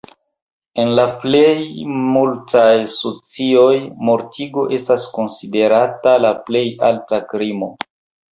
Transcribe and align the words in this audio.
En 0.83 0.87
la 0.99 1.03
plejmultaj 1.25 2.71
socioj 2.93 3.75
mortigo 4.09 4.65
estas 4.79 5.07
konsiderata 5.19 6.17
la 6.25 6.35
plej 6.49 6.65
alta 6.89 7.21
krimo. 7.35 7.69